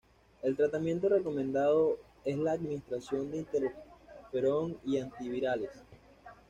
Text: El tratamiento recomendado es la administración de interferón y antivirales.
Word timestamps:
El 0.41 0.55
tratamiento 0.55 1.09
recomendado 1.09 1.99
es 2.25 2.35
la 2.39 2.53
administración 2.53 3.29
de 3.29 3.37
interferón 3.37 4.75
y 4.83 4.97
antivirales. 4.97 5.69